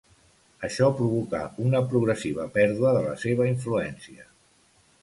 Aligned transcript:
Això 0.67 0.87
provocà 1.01 1.41
una 1.65 1.83
progressiva 1.91 2.49
pèrdua 2.59 2.95
de 2.99 3.05
la 3.05 3.13
seva 3.27 3.49
influència. 3.53 4.29